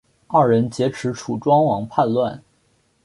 [0.25, 2.41] 二人劫持楚庄王叛乱。